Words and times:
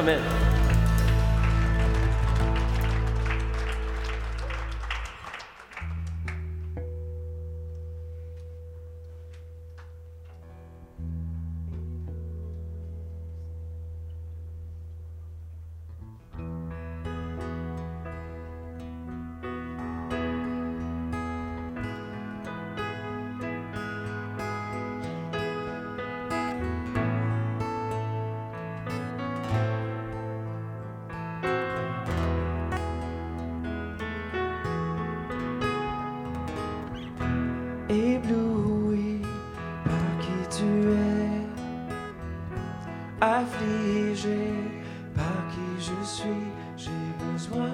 Amen. 0.00 0.39
affligé, 43.20 44.38
par 45.14 45.46
qui 45.50 45.70
je 45.78 46.04
suis, 46.06 46.46
j'ai 46.76 46.90
besoin 47.32 47.70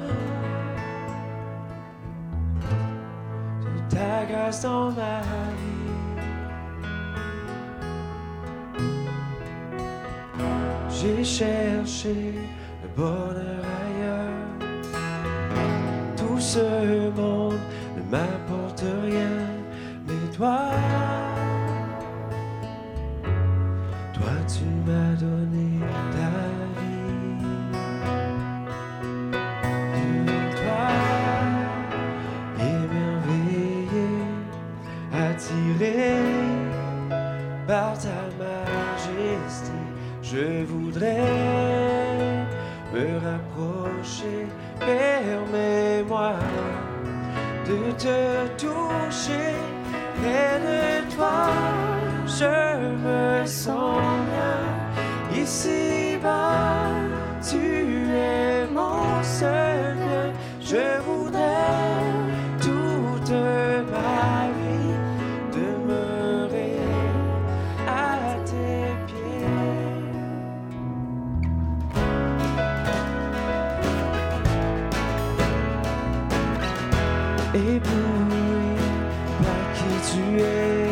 de 3.63 3.95
ta 3.95 4.25
grâce 4.31 4.63
dans 4.63 4.91
ma 4.91 5.21
vie. 5.21 5.77
J'ai 10.91 11.23
cherché 11.25 12.35
le 12.83 12.89
bonheur 12.97 13.65
ailleurs. 13.85 14.47
Tout 16.17 16.41
ce 16.41 17.11
monde 17.11 17.61
ne 17.97 18.03
m'apporte 18.11 18.85
rien, 19.05 19.37
mais 20.07 20.37
toi. 20.37 20.86
par 37.67 37.95
ta 37.99 38.23
majesté, 38.39 39.73
je 40.23 40.65
voudrais 40.65 42.47
me 42.95 43.19
rapprocher, 43.19 44.47
permets-moi 44.79 46.35
de 47.67 47.93
te 47.93 48.47
toucher 48.57 49.55
près 50.17 50.61
de 50.69 51.15
toi. 51.17 51.49
Je 52.27 52.79
me 53.05 53.47
sens 53.47 54.01
bien 54.31 55.43
ici-bas, 55.43 56.91
tu 57.43 58.11
es 58.15 58.67
mon 58.73 59.23
seul 59.23 59.97
bien. 60.61 61.06
ébloui 77.55 78.77
par 79.43 79.73
qui 79.75 80.13
tu 80.13 80.41
es. 80.41 80.86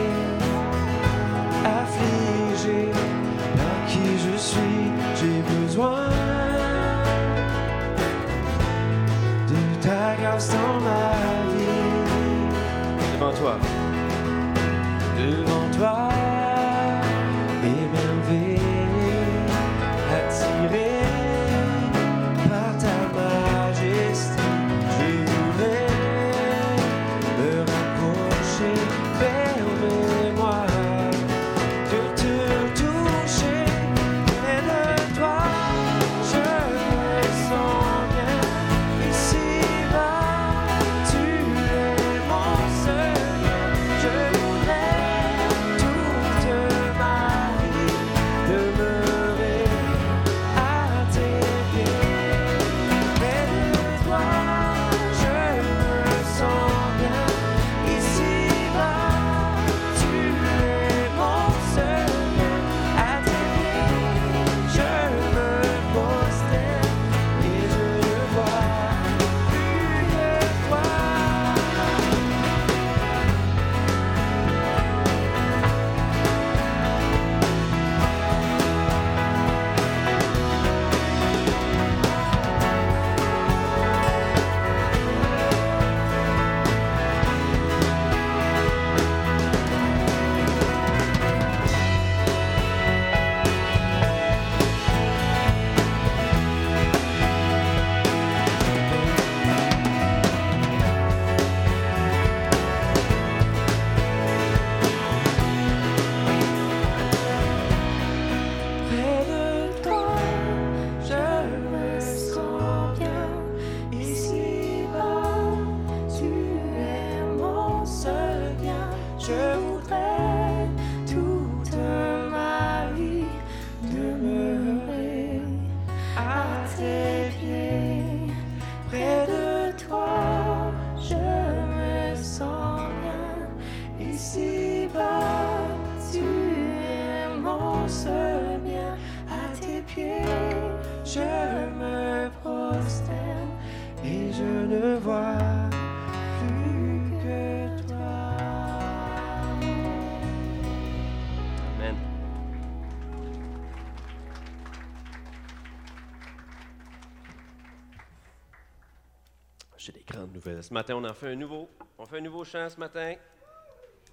ce 160.64 160.74
matin, 160.74 160.96
on 160.96 161.04
en 161.04 161.14
fait 161.14 161.28
un 161.28 161.36
nouveau. 161.36 161.68
On 161.98 162.06
fait 162.06 162.18
un 162.18 162.22
nouveau 162.22 162.44
chant 162.44 162.68
ce 162.68 162.78
matin. 162.80 163.14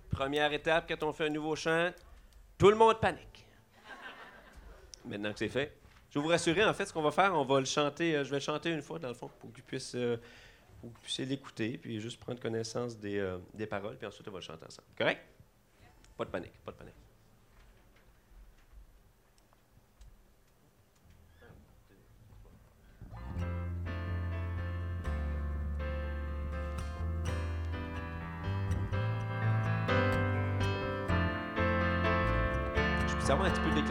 Première 0.09 0.51
étape, 0.51 0.87
quand 0.87 1.03
on 1.07 1.13
fait 1.13 1.27
un 1.27 1.29
nouveau 1.29 1.55
chant, 1.55 1.91
tout 2.57 2.69
le 2.69 2.75
monde 2.75 2.99
panique. 2.99 3.47
Maintenant 5.05 5.31
que 5.31 5.39
c'est 5.39 5.49
fait, 5.49 5.77
je 6.09 6.19
vais 6.19 6.23
vous 6.23 6.29
rassurer, 6.29 6.63
en 6.65 6.73
fait, 6.73 6.85
ce 6.85 6.93
qu'on 6.93 7.01
va 7.01 7.11
faire, 7.11 7.33
on 7.33 7.45
va 7.45 7.59
le 7.59 7.65
chanter. 7.65 8.15
Euh, 8.15 8.23
je 8.23 8.29
vais 8.29 8.37
le 8.37 8.41
chanter 8.41 8.69
une 8.69 8.81
fois, 8.81 8.99
dans 8.99 9.07
le 9.07 9.13
fond, 9.13 9.31
pour 9.39 9.49
euh, 9.49 9.53
que 9.53 9.57
vous 9.61 9.63
puissiez, 9.63 9.99
euh, 9.99 10.17
puissiez 11.01 11.25
l'écouter, 11.25 11.77
puis 11.77 11.99
juste 11.99 12.19
prendre 12.19 12.39
connaissance 12.39 12.97
des, 12.97 13.17
euh, 13.17 13.37
des 13.53 13.65
paroles, 13.65 13.97
puis 13.97 14.05
ensuite, 14.05 14.27
on 14.27 14.31
va 14.31 14.39
le 14.39 14.43
chanter 14.43 14.65
ensemble. 14.65 14.89
Correct? 14.97 15.21
Pas 16.17 16.25
de 16.25 16.29
panique, 16.29 16.53
pas 16.65 16.71
de 16.71 16.77
panique. 16.77 16.93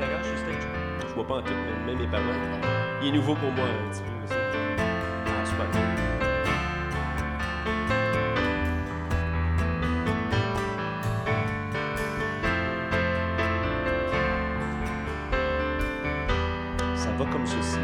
D'éclairage 0.01 0.27
sur 0.27 0.39
stage? 0.39 0.67
Je 1.09 1.15
vois 1.15 1.27
pas 1.27 1.35
en 1.35 1.43
tout, 1.43 1.53
mais 1.87 1.93
même 1.93 2.03
mes 2.03 2.07
paroles. 2.07 2.27
Il 3.03 3.09
est 3.09 3.13
nouveau 3.13 3.35
pour 3.35 3.51
moi 3.53 3.65
un 3.67 3.91
petit 3.91 4.03
peu. 4.03 4.35
Ah, 5.27 5.45
super. 5.45 5.67
Ça 16.97 17.11
va 17.19 17.25
comme 17.31 17.47
ceci. 17.47 17.79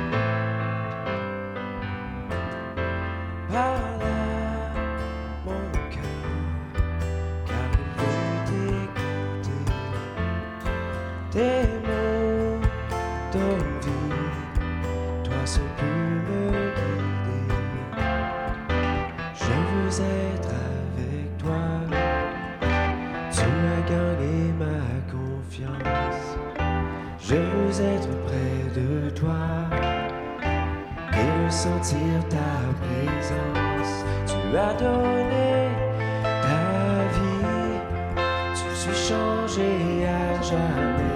Suis 38.92 39.08
changé 39.08 40.06
à 40.06 40.42
jamais. 40.42 41.12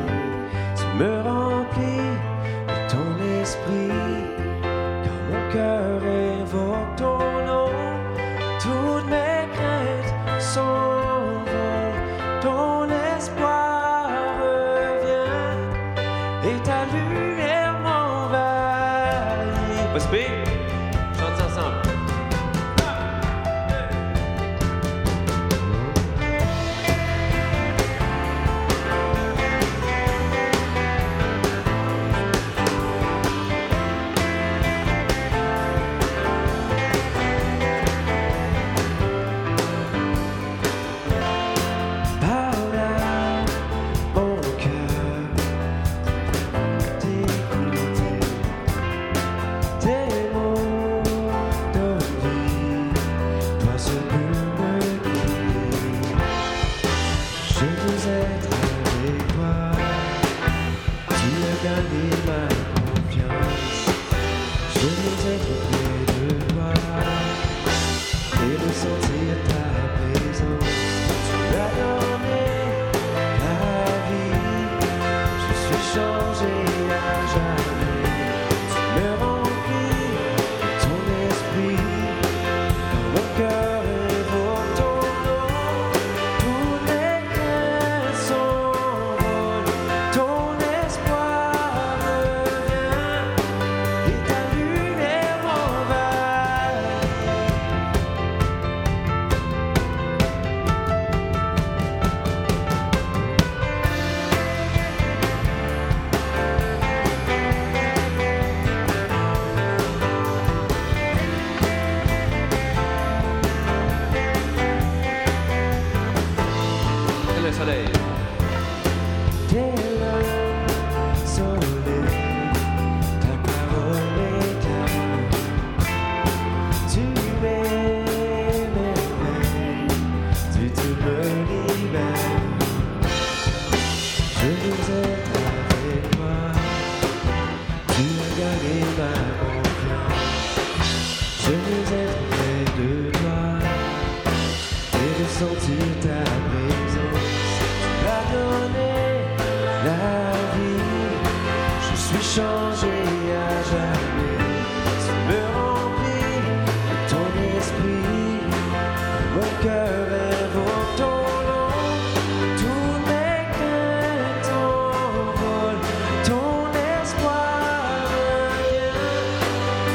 Tu 0.76 0.84
me 0.98 1.22
remplis 1.22 1.49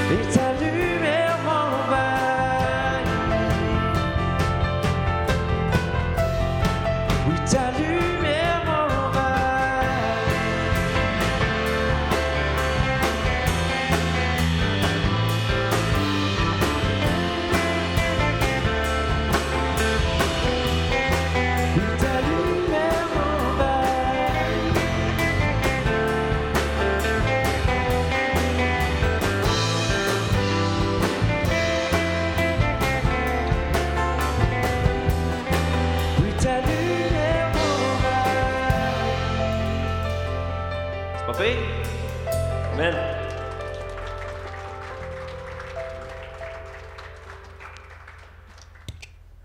revient 0.10 0.36
et 0.36 0.55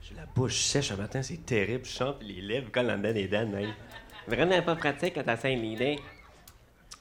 J'ai 0.03 0.15
la 0.17 0.27
bouche 0.35 0.57
sèche 0.57 0.89
ce 0.89 0.95
matin, 0.95 1.23
c'est 1.23 1.47
terrible. 1.47 1.85
Je 1.85 1.91
chante, 1.91 2.17
les 2.23 2.41
lèvres 2.41 2.73
collent 2.73 2.91
en 2.91 2.99
dedans 2.99 3.13
des 3.13 3.29
dents, 3.29 3.47
même. 3.47 3.73
Vraiment 4.27 4.61
pas 4.63 4.75
pratique 4.75 5.15
quand 5.15 5.23
t'as 5.23 5.49
l'idée. 5.49 6.01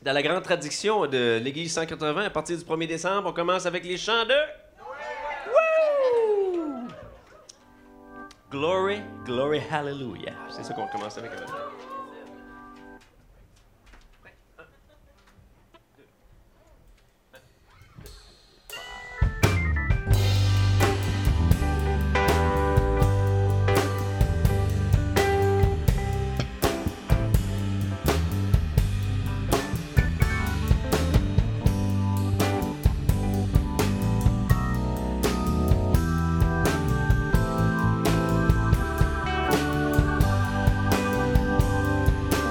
Dans 0.04 0.14
la 0.14 0.22
grande 0.22 0.44
tradition 0.44 1.08
de 1.08 1.40
l'Église 1.44 1.74
180, 1.74 2.26
à 2.26 2.30
partir 2.30 2.58
du 2.58 2.64
1er 2.64 2.88
décembre, 2.88 3.30
on 3.30 3.34
commence 3.34 3.66
avec 3.66 3.84
les 3.84 3.98
chants 3.98 4.26
de... 4.26 4.36
Woo! 5.48 6.88
Glory, 8.52 9.02
glory, 9.26 9.62
hallelujah. 9.72 10.36
C'est 10.50 10.64
ça 10.64 10.76
qu'on 10.76 10.88
commence 10.88 11.18
avec. 11.18 11.32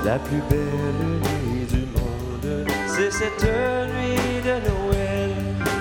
La 0.08 0.18
plus 0.18 0.40
belle 0.48 1.20
nuit 1.20 1.66
du 1.66 1.80
monde, 1.80 2.66
c'est 2.86 3.12
cette 3.12 3.42
nuit 3.42 4.40
de 4.42 4.56
Noël 4.70 5.32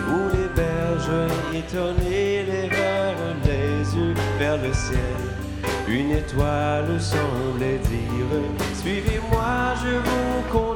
où 0.10 0.36
les 0.36 0.50
berges 0.54 1.32
étonnées 1.56 2.44
lèvent 2.44 3.38
les 3.46 3.96
yeux 3.98 4.14
vers 4.38 4.58
le 4.58 4.74
ciel. 4.74 5.22
Une 5.88 6.12
étoile 6.12 7.00
semblait 7.00 7.80
dire 7.88 8.42
Suivez-moi, 8.74 9.76
je 9.82 9.96
vous 9.96 10.42
conduis. 10.52 10.67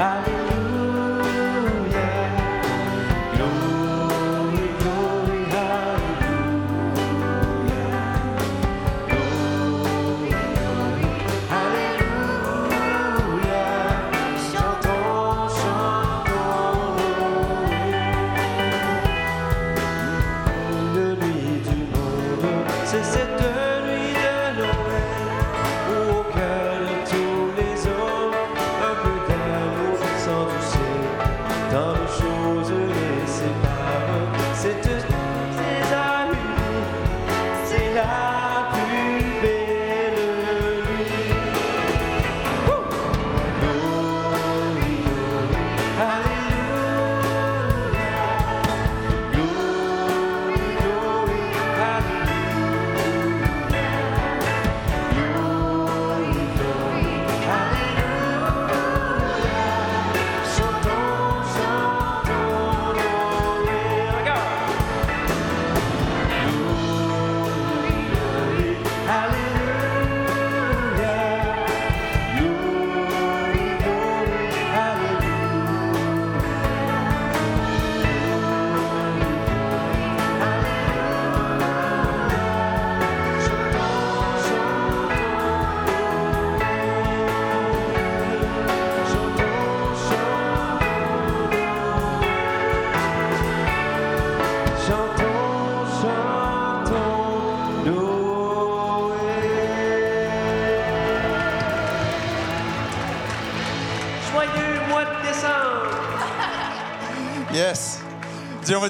Hallelujah. 0.00 0.39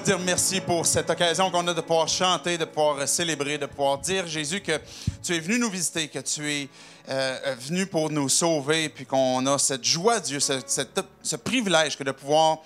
Dire 0.04 0.18
merci 0.18 0.60
pour 0.60 0.86
cette 0.86 1.08
occasion 1.10 1.50
qu'on 1.50 1.66
a 1.68 1.74
de 1.74 1.80
pouvoir 1.80 2.08
chanter, 2.08 2.56
de 2.58 2.64
pouvoir 2.64 3.06
célébrer, 3.08 3.58
de 3.58 3.66
pouvoir 3.66 3.98
dire, 3.98 4.26
Jésus, 4.26 4.60
que 4.60 4.78
tu 5.22 5.34
es 5.34 5.40
venu 5.40 5.58
nous 5.58 5.70
visiter, 5.70 6.08
que 6.08 6.18
tu 6.20 6.50
es 6.50 6.68
euh, 7.08 7.54
venu 7.60 7.86
pour 7.86 8.10
nous 8.10 8.28
sauver, 8.28 8.88
puis 8.88 9.04
qu'on 9.06 9.44
a 9.46 9.58
cette 9.58 9.84
joie, 9.84 10.20
Dieu, 10.20 10.40
ce, 10.40 10.54
cette- 10.66 11.00
ce 11.22 11.36
privilège 11.36 11.96
que 11.98 12.04
de 12.04 12.12
pouvoir 12.12 12.58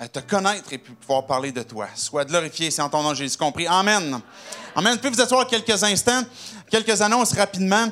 euh, 0.00 0.06
te 0.08 0.18
connaître 0.20 0.72
et 0.72 0.78
puis 0.78 0.92
pouvoir 0.94 1.24
parler 1.26 1.52
de 1.52 1.62
toi. 1.62 1.86
Sois 1.94 2.24
glorifié, 2.24 2.70
c'est 2.70 2.82
en 2.82 2.88
ton 2.88 3.02
nom, 3.02 3.14
Jésus 3.14 3.36
compris. 3.36 3.66
Amen. 3.66 4.20
Amen. 4.74 4.98
Puis 4.98 5.10
vous 5.10 5.20
asseoir 5.20 5.46
quelques 5.46 5.82
instants, 5.82 6.22
quelques 6.70 7.00
annonces 7.00 7.32
rapidement. 7.32 7.86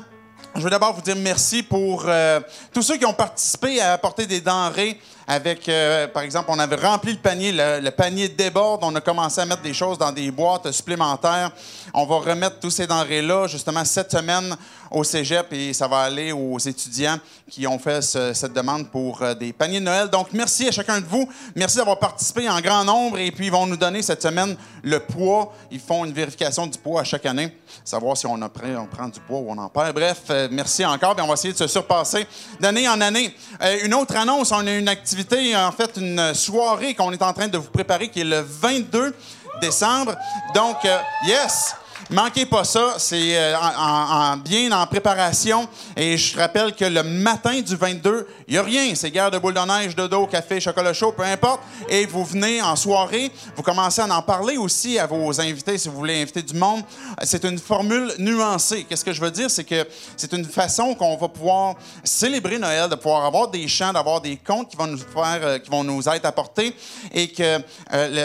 Je 0.55 0.61
veux 0.61 0.69
d'abord 0.69 0.93
vous 0.93 1.01
dire 1.01 1.15
merci 1.15 1.63
pour 1.63 2.03
euh, 2.05 2.39
tous 2.71 2.83
ceux 2.83 2.97
qui 2.97 3.05
ont 3.05 3.13
participé 3.13 3.81
à 3.81 3.93
apporter 3.93 4.27
des 4.27 4.39
denrées 4.39 4.99
avec, 5.27 5.69
euh, 5.69 6.07
par 6.07 6.23
exemple, 6.23 6.49
on 6.51 6.59
avait 6.59 6.75
rempli 6.75 7.13
le 7.13 7.19
panier, 7.19 7.51
le, 7.53 7.89
panier 7.91 8.27
déborde, 8.29 8.81
on 8.83 8.93
a 8.95 9.01
commencé 9.01 9.39
à 9.41 9.45
mettre 9.45 9.61
des 9.61 9.73
choses 9.73 9.97
dans 9.97 10.11
des 10.11 10.29
boîtes 10.31 10.71
supplémentaires. 10.71 11.51
On 11.93 12.05
va 12.05 12.17
remettre 12.17 12.59
tous 12.59 12.71
ces 12.71 12.87
denrées-là, 12.87 13.47
justement, 13.47 13.85
cette 13.85 14.11
semaine 14.11 14.55
au 14.91 15.03
cégep 15.03 15.51
et 15.53 15.73
ça 15.73 15.87
va 15.87 15.99
aller 16.01 16.31
aux 16.31 16.59
étudiants 16.59 17.17
qui 17.49 17.65
ont 17.65 17.79
fait 17.79 18.01
ce- 18.01 18.33
cette 18.33 18.53
demande 18.53 18.89
pour 18.91 19.21
euh, 19.23 19.33
des 19.33 19.51
paniers 19.53 19.79
de 19.79 19.85
Noël. 19.85 20.07
Donc, 20.09 20.27
merci 20.33 20.67
à 20.67 20.71
chacun 20.71 20.99
de 20.99 21.05
vous. 21.05 21.27
Merci 21.55 21.77
d'avoir 21.77 21.97
participé 21.97 22.47
en 22.49 22.59
grand 22.61 22.83
nombre 22.83 23.17
et 23.17 23.31
puis 23.31 23.47
ils 23.47 23.51
vont 23.51 23.65
nous 23.65 23.77
donner 23.77 24.01
cette 24.03 24.21
semaine 24.21 24.55
le 24.83 24.99
poids. 24.99 25.51
Ils 25.71 25.79
font 25.79 26.05
une 26.05 26.13
vérification 26.13 26.67
du 26.67 26.77
poids 26.77 27.01
à 27.01 27.03
chaque 27.03 27.25
année, 27.25 27.57
savoir 27.83 28.15
si 28.17 28.27
on, 28.27 28.39
a 28.41 28.49
on 28.77 28.85
prend 28.85 29.07
du 29.07 29.19
poids 29.21 29.39
ou 29.39 29.47
on 29.49 29.57
en 29.57 29.69
perd. 29.69 29.93
Bref, 29.95 30.21
euh, 30.29 30.47
merci 30.51 30.85
encore. 30.85 31.15
Puis 31.15 31.23
on 31.23 31.27
va 31.27 31.33
essayer 31.33 31.53
de 31.53 31.57
se 31.57 31.67
surpasser 31.67 32.27
d'année 32.59 32.87
en 32.87 32.99
année. 33.01 33.33
Une 33.83 33.93
autre 33.95 34.15
annonce, 34.15 34.51
on 34.51 34.65
a 34.67 34.71
une 34.73 34.87
activité, 34.89 35.12
en 35.55 35.71
fait, 35.71 35.97
une 35.97 36.33
soirée 36.33 36.93
qu'on 36.93 37.11
est 37.11 37.21
en 37.21 37.33
train 37.33 37.47
de 37.47 37.57
vous 37.57 37.69
préparer 37.69 38.09
qui 38.09 38.21
est 38.21 38.25
le 38.25 38.41
22 38.41 39.13
décembre. 39.61 40.15
Donc, 40.53 40.77
euh, 40.85 40.97
yes! 41.25 41.75
Manquez 42.09 42.45
pas 42.45 42.63
ça. 42.63 42.95
C'est 42.97 43.37
euh, 43.37 43.55
en, 43.57 43.65
en- 43.67 44.33
en- 44.33 44.37
bien 44.37 44.71
en 44.71 44.85
préparation. 44.87 45.67
Et 45.95 46.17
je 46.17 46.37
rappelle 46.37 46.73
que 46.75 46.85
le 46.85 47.03
matin 47.03 47.59
du 47.61 47.75
22, 47.75 48.27
il 48.47 48.53
n'y 48.53 48.57
a 48.57 48.63
rien. 48.63 48.93
C'est 48.95 49.11
guerre 49.11 49.31
de 49.31 49.37
boule 49.37 49.53
de 49.53 49.59
neige, 49.59 49.95
de 49.95 50.07
dos, 50.07 50.27
café, 50.27 50.59
chocolat 50.59 50.93
chaud, 50.93 51.11
peu 51.11 51.23
importe. 51.23 51.61
Et 51.89 52.05
vous 52.05 52.23
venez 52.25 52.61
en 52.61 52.75
soirée, 52.75 53.31
vous 53.55 53.63
commencez 53.63 54.01
à 54.01 54.05
en 54.15 54.21
parler 54.21 54.57
aussi 54.57 54.97
à 54.99 55.05
vos 55.05 55.39
invités 55.39 55.77
si 55.77 55.87
vous 55.89 55.95
voulez 55.97 56.21
inviter 56.21 56.41
du 56.41 56.53
monde. 56.55 56.81
C'est 57.23 57.43
une 57.45 57.59
formule 57.59 58.11
nuancée. 58.19 58.85
Qu'est-ce 58.87 59.05
que 59.05 59.13
je 59.13 59.21
veux 59.21 59.31
dire? 59.31 59.49
C'est 59.49 59.63
que 59.63 59.87
c'est 60.17 60.33
une 60.33 60.45
façon 60.45 60.95
qu'on 60.95 61.15
va 61.17 61.27
pouvoir 61.29 61.75
célébrer 62.03 62.57
Noël, 62.57 62.89
de 62.89 62.95
pouvoir 62.95 63.25
avoir 63.25 63.47
des 63.49 63.67
chants, 63.67 63.93
d'avoir 63.93 64.21
des 64.21 64.37
contes 64.37 64.69
qui 64.69 64.77
vont 64.77 64.87
nous 64.87 64.97
faire, 64.97 65.39
euh, 65.41 65.59
qui 65.59 65.69
vont 65.69 65.83
nous 65.83 66.07
être 66.09 66.25
apportés 66.25 66.75
et 67.13 67.27
que 67.29 67.43
euh, 67.43 67.59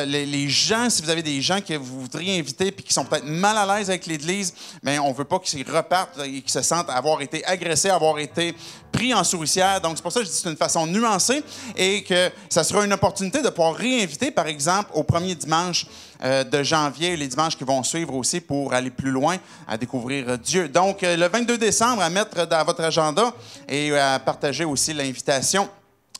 le- 0.04 0.10
le- 0.10 0.24
les 0.24 0.48
gens, 0.48 0.88
si 0.90 1.02
vous 1.02 1.10
avez 1.10 1.22
des 1.22 1.40
gens 1.42 1.60
que 1.60 1.74
vous 1.74 2.00
voudriez 2.02 2.38
inviter 2.38 2.70
puis 2.72 2.84
qui 2.84 2.92
sont 2.92 3.04
peut-être 3.04 3.24
mal 3.26 3.56
à 3.62 3.78
l'aise 3.78 3.90
avec 3.90 4.06
l'Église, 4.06 4.54
mais 4.82 4.98
on 4.98 5.12
veut 5.12 5.24
pas 5.24 5.38
qu'ils 5.38 5.68
repartent 5.70 6.18
et 6.24 6.42
qu'ils 6.42 6.50
se 6.50 6.62
sentent 6.62 6.90
avoir 6.90 7.20
été 7.20 7.44
agressés, 7.44 7.90
avoir 7.90 8.18
été 8.18 8.54
pris 8.90 9.12
en 9.14 9.24
souricière. 9.24 9.80
Donc, 9.80 9.96
c'est 9.96 10.02
pour 10.02 10.12
ça 10.12 10.20
que 10.20 10.26
je 10.26 10.30
dis 10.30 10.36
que 10.36 10.42
c'est 10.42 10.50
une 10.50 10.56
façon 10.56 10.86
nuancée 10.86 11.42
et 11.76 12.02
que 12.02 12.30
ça 12.48 12.64
sera 12.64 12.84
une 12.84 12.92
opportunité 12.92 13.42
de 13.42 13.48
pouvoir 13.48 13.74
réinviter, 13.74 14.30
par 14.30 14.46
exemple, 14.46 14.90
au 14.94 15.02
premier 15.02 15.34
dimanche 15.34 15.86
euh, 16.24 16.44
de 16.44 16.62
janvier, 16.62 17.16
les 17.16 17.28
dimanches 17.28 17.56
qui 17.56 17.64
vont 17.64 17.82
suivre 17.82 18.14
aussi 18.14 18.40
pour 18.40 18.72
aller 18.74 18.90
plus 18.90 19.10
loin, 19.10 19.36
à 19.66 19.76
découvrir 19.76 20.38
Dieu. 20.38 20.68
Donc, 20.68 21.02
euh, 21.02 21.16
le 21.16 21.28
22 21.28 21.58
décembre, 21.58 22.02
à 22.02 22.10
mettre 22.10 22.46
dans 22.46 22.64
votre 22.64 22.82
agenda 22.82 23.32
et 23.68 23.96
à 23.96 24.18
partager 24.18 24.64
aussi 24.64 24.92
l'invitation. 24.92 25.68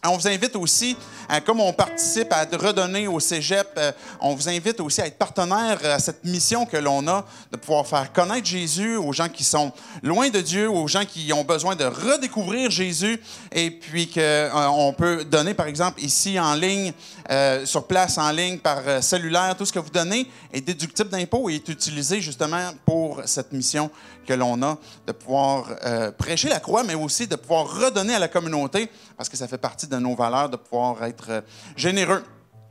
On 0.05 0.17
vous 0.17 0.29
invite 0.29 0.55
aussi, 0.55 0.97
euh, 1.29 1.41
comme 1.45 1.61
on 1.61 1.73
participe 1.73 2.33
à 2.33 2.45
redonner 2.45 3.09
au 3.09 3.19
cégep, 3.19 3.67
euh, 3.77 3.91
on 4.21 4.33
vous 4.33 4.49
invite 4.49 4.79
aussi 4.79 5.01
à 5.01 5.07
être 5.07 5.19
partenaire 5.19 5.81
à 5.85 5.99
cette 5.99 6.25
mission 6.25 6.67
que 6.67 6.77
l'on 6.77 7.09
a 7.09 7.27
de 7.51 7.57
pouvoir 7.57 7.85
faire 7.85 8.13
connaître 8.13 8.47
Jésus 8.47 8.95
aux 8.95 9.13
gens 9.13 9.29
qui 9.29 9.43
sont 9.43 9.73
loin 10.05 10.29
de 10.29 10.41
Dieu, 10.41 10.71
aux 10.71 10.87
gens 10.87 11.05
qui 11.05 11.33
ont 11.33 11.43
besoin 11.43 11.75
de 11.75 11.85
redécouvrir 11.85 12.71
Jésus, 12.71 13.21
et 13.51 13.73
puis 13.73 14.09
qu'on 14.09 14.95
peut 14.97 15.25
donner, 15.25 15.53
par 15.53 15.67
exemple, 15.67 16.01
ici 16.01 16.39
en 16.39 16.55
ligne, 16.55 16.93
euh, 17.31 17.67
sur 17.67 17.85
place 17.87 18.19
en 18.19 18.31
ligne, 18.31 18.59
par 18.59 18.79
euh, 18.87 19.01
cellulaire, 19.01 19.57
tout 19.57 19.67
ce 19.67 19.73
que 19.73 19.81
vous 19.81 19.91
donnez 19.91 20.31
est 20.53 20.61
déductible 20.61 21.11
d'impôt 21.11 21.51
et 21.51 21.57
est 21.57 21.69
utilisé 21.69 22.21
justement 22.21 22.71
pour 22.87 23.21
cette 23.27 23.53
mission 23.53 23.91
que 24.29 24.35
l'on 24.35 24.63
a 24.63 24.77
de 25.07 25.13
pouvoir 25.13 25.65
euh, 25.87 26.11
prêcher 26.11 26.51
la 26.51 26.61
croix, 26.61 26.85
mais 26.85 26.95
aussi 26.95 27.27
de 27.27 27.35
pouvoir 27.35 27.67
redonner 27.81 28.15
à 28.15 28.19
la 28.19 28.29
communauté, 28.29 28.91
parce 29.17 29.31
que 29.31 29.39
ça 29.39 29.49
fait 29.49 29.57
partie 29.57 29.87
de 29.87 29.97
nos 29.97 30.15
valeurs 30.15 30.51
de 30.51 30.57
pouvoir 30.57 31.03
être 31.05 31.31
euh, 31.31 31.41
généreux. 31.77 32.23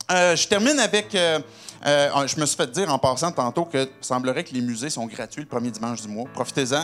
Euh, 0.09 0.35
je 0.35 0.47
termine 0.47 0.79
avec. 0.79 1.13
euh, 1.15 1.39
euh, 1.85 2.27
je 2.27 2.39
me 2.39 2.45
suis 2.45 2.57
fait 2.57 2.69
dire 2.71 2.91
en 2.91 2.97
passant 2.97 3.31
tantôt 3.31 3.65
que 3.65 3.87
semblerait 4.01 4.43
que 4.43 4.53
les 4.53 4.61
musées 4.61 4.89
sont 4.89 5.05
gratuits 5.05 5.41
le 5.41 5.47
premier 5.47 5.69
dimanche 5.69 6.01
du 6.01 6.07
mois. 6.07 6.25
Profitez-en. 6.33 6.83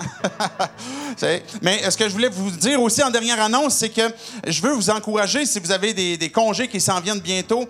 Mais 1.61 1.89
ce 1.89 1.97
que 1.97 2.07
je 2.07 2.13
voulais 2.13 2.29
vous 2.29 2.51
dire 2.51 2.81
aussi 2.81 3.01
en 3.01 3.09
dernière 3.09 3.41
annonce, 3.41 3.75
c'est 3.75 3.89
que 3.89 4.01
je 4.47 4.61
veux 4.61 4.73
vous 4.73 4.89
encourager, 4.89 5.45
si 5.45 5.59
vous 5.59 5.71
avez 5.71 5.93
des, 5.93 6.29
congés 6.29 6.67
qui 6.67 6.79
s'en 6.79 6.99
viennent 6.99 7.19
bientôt, 7.19 7.67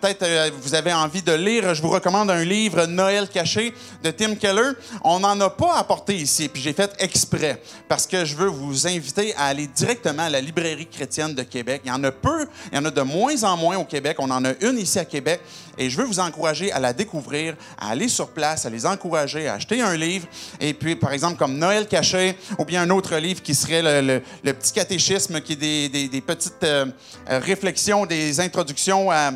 peut-être 0.00 0.52
vous 0.62 0.74
avez 0.74 0.92
envie 0.92 1.22
de 1.22 1.32
lire, 1.32 1.74
je 1.74 1.82
vous 1.82 1.90
recommande 1.90 2.30
un 2.30 2.44
livre 2.44 2.86
Noël 2.86 3.28
caché 3.28 3.74
de 4.02 4.10
Tim 4.10 4.36
Keller. 4.36 4.72
On 5.02 5.20
n'en 5.20 5.38
a 5.40 5.50
pas 5.50 5.74
apporté 5.74 6.14
ici, 6.14 6.48
puis 6.48 6.62
j'ai 6.62 6.72
fait 6.72 6.94
exprès 6.98 7.60
parce 7.88 8.06
que 8.06 8.24
je 8.24 8.36
veux 8.36 8.48
vous 8.48 8.86
inviter 8.86 9.34
à 9.34 9.46
aller 9.46 9.66
directement 9.66 10.24
à 10.24 10.30
la 10.30 10.40
librairie 10.40 10.86
chrétienne 10.86 11.34
de 11.34 11.42
Québec. 11.42 11.82
Il 11.84 11.88
y 11.88 11.92
en 11.92 12.02
a 12.04 12.12
peu, 12.12 12.46
il 12.70 12.76
y 12.76 12.78
en 12.78 12.84
a 12.84 12.90
de 12.90 13.02
moins 13.02 13.42
en 13.42 13.56
moins 13.56 13.78
au 13.78 13.84
Québec. 13.84 14.16
On 14.20 14.30
en 14.30 14.44
a 14.44 14.52
une 14.60 14.78
ici 14.82 14.98
à 14.98 15.04
Québec 15.04 15.40
et 15.78 15.88
je 15.88 15.96
veux 15.96 16.04
vous 16.04 16.20
encourager 16.20 16.70
à 16.72 16.80
la 16.80 16.92
découvrir, 16.92 17.56
à 17.78 17.90
aller 17.90 18.08
sur 18.08 18.28
place, 18.28 18.66
à 18.66 18.70
les 18.70 18.84
encourager 18.84 19.48
à 19.48 19.54
acheter 19.54 19.80
un 19.80 19.96
livre. 19.96 20.26
Et 20.60 20.74
puis, 20.74 20.96
par 20.96 21.12
exemple, 21.12 21.38
comme 21.38 21.56
Noël 21.56 21.86
caché, 21.86 22.36
ou 22.58 22.64
bien 22.64 22.82
un 22.82 22.90
autre 22.90 23.16
livre 23.16 23.42
qui 23.42 23.54
serait 23.54 24.02
le, 24.02 24.20
petit 24.52 24.72
catéchisme, 24.72 25.40
qui 25.40 25.54
est 25.54 25.88
des 25.88 26.20
petites 26.20 26.64
euh, 26.64 26.86
euh, 27.30 27.38
réflexions, 27.38 28.06
des 28.06 28.40
introductions 28.40 29.10
à, 29.10 29.32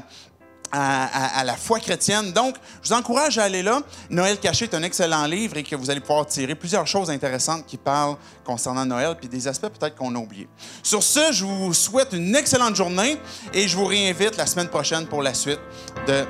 à, 0.73 1.05
à- 1.07 1.41
à 1.41 1.45
la 1.45 1.57
foi 1.57 1.81
chrétienne. 1.81 2.33
Donc, 2.33 2.57
je 2.83 2.89
vous 2.89 2.95
encourage 2.95 3.39
à 3.39 3.45
aller 3.45 3.63
là. 3.63 3.81
Noël 4.11 4.39
caché 4.39 4.65
est 4.65 4.75
un 4.75 4.83
excellent 4.83 5.25
livre 5.27 5.57
et 5.57 5.63
que 5.63 5.77
vous 5.77 5.91
allez 5.91 6.01
pouvoir 6.01 6.27
tirer 6.27 6.55
plusieurs 6.55 6.87
choses 6.87 7.11
intéressantes 7.11 7.65
qui 7.67 7.77
parlent 7.77 8.17
concernant 8.45 8.85
Noël, 8.85 9.15
puis 9.19 9.29
des 9.29 9.47
aspects 9.49 9.69
peut-être 9.69 9.97
qu'on 9.97 10.15
a 10.15 10.19
oubliés. 10.19 10.49
Sur 10.83 11.03
ce, 11.03 11.33
je 11.33 11.45
vous 11.45 11.75
souhaite 11.75 12.13
une 12.13 12.35
excellente 12.37 12.77
journée 12.77 13.19
et 13.53 13.67
je 13.69 13.77
vous 13.77 13.87
réinvite 13.87 14.37
la 14.37 14.47
semaine 14.47 14.69
prochaine 14.69 15.07
pour 15.07 15.23
la 15.23 15.35
suite 15.35 15.61
de 16.07 16.25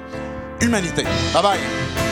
Humanité. 0.60 1.04
Bye 1.34 1.42
bye! 1.42 2.05